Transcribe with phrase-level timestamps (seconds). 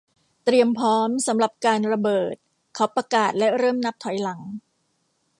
[0.43, 2.35] เตรียมพร้อมสำหรับการระเบิด
[2.75, 4.39] เขาประกาศและเริ่มนับถอยหลัง